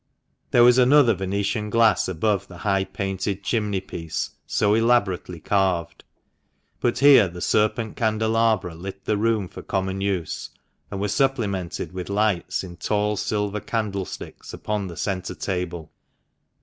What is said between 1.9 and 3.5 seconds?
above the high, painted